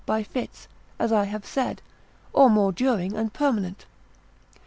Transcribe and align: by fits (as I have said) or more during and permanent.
by 0.07 0.23
fits 0.23 0.67
(as 0.97 1.11
I 1.11 1.25
have 1.25 1.45
said) 1.45 1.79
or 2.33 2.49
more 2.49 2.71
during 2.71 3.15
and 3.15 3.31
permanent. 3.31 3.85